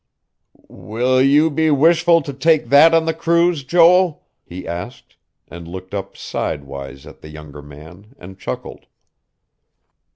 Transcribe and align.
"Will 0.67 1.21
you 1.21 1.51
be 1.51 1.69
wishful 1.69 2.23
to 2.23 2.33
take 2.33 2.69
that 2.69 2.91
on 2.95 3.05
the 3.05 3.13
cruise, 3.13 3.63
Joel?" 3.63 4.23
he 4.43 4.67
asked, 4.67 5.15
and 5.47 5.67
looked 5.67 5.93
up 5.93 6.17
sidewise 6.17 7.05
at 7.05 7.21
the 7.21 7.29
younger 7.29 7.61
man, 7.61 8.15
and 8.17 8.39
chuckled. 8.39 8.87